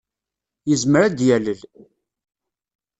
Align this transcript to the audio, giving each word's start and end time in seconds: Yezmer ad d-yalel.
Yezmer 0.69 1.01
ad 1.03 1.13
d-yalel. 1.17 1.59